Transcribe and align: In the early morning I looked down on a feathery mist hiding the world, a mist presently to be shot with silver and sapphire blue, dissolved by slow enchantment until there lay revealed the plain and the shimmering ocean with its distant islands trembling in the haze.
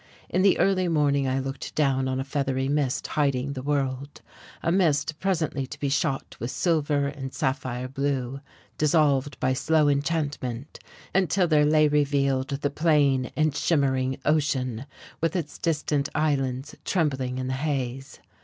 In 0.29 0.41
the 0.41 0.57
early 0.57 0.87
morning 0.87 1.27
I 1.27 1.37
looked 1.37 1.75
down 1.75 2.07
on 2.07 2.19
a 2.19 2.23
feathery 2.23 2.67
mist 2.67 3.05
hiding 3.05 3.53
the 3.53 3.61
world, 3.61 4.23
a 4.63 4.71
mist 4.71 5.19
presently 5.19 5.67
to 5.67 5.79
be 5.79 5.89
shot 5.89 6.35
with 6.39 6.49
silver 6.49 7.05
and 7.05 7.31
sapphire 7.35 7.87
blue, 7.87 8.41
dissolved 8.79 9.39
by 9.39 9.53
slow 9.53 9.87
enchantment 9.87 10.79
until 11.13 11.47
there 11.47 11.65
lay 11.65 11.87
revealed 11.87 12.47
the 12.49 12.71
plain 12.71 13.29
and 13.35 13.53
the 13.53 13.57
shimmering 13.59 14.17
ocean 14.25 14.87
with 15.21 15.35
its 15.35 15.59
distant 15.59 16.09
islands 16.15 16.75
trembling 16.83 17.37
in 17.37 17.45
the 17.45 17.53
haze. 17.53 18.19